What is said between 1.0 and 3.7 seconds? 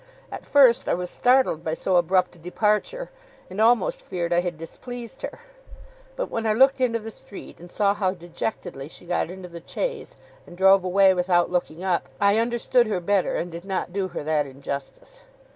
startled by so abrupt a departure, and